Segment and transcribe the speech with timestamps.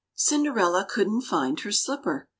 [0.31, 2.27] INDERELLA couldn't find her slipper.